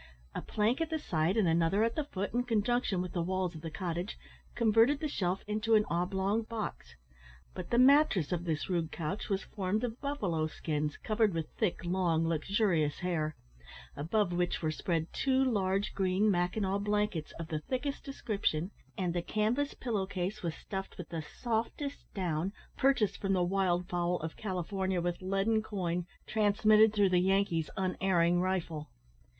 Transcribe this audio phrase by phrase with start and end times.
[0.33, 3.53] A plank at the side, and another at the foot, in conjunction with the walls
[3.53, 4.17] of the cottage,
[4.55, 6.95] converted the shelf into an oblong box.
[7.53, 11.85] But the mattress of this rude couch was formed of buffalo skins, covered with thick,
[11.85, 13.35] long luxurious hair;
[13.95, 19.21] above which were spread two large green mackinaw blankets of the thickest description; and the
[19.21, 24.35] canvas pillow case was stuffed with the softest down, purchased from the wild fowl of
[24.35, 28.89] California with leaden coin, transmitted through the Yankee's unerring rifle.